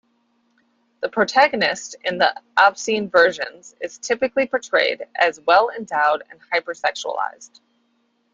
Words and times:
The 1.01 1.09
protagonist 1.09 1.95
in 2.05 2.17
the 2.17 2.33
obscene 2.57 3.07
versions 3.07 3.75
is 3.81 3.99
typically 3.99 4.47
portrayed 4.47 5.05
as 5.19 5.39
well-endowed 5.41 6.23
and 6.27 6.39
hypersexualized. 6.51 7.59